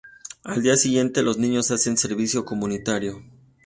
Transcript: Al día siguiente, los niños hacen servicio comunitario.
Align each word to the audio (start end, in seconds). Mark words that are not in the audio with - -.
Al 0.43 0.63
día 0.63 0.77
siguiente, 0.77 1.21
los 1.21 1.37
niños 1.37 1.69
hacen 1.69 1.95
servicio 1.95 2.43
comunitario. 2.43 3.21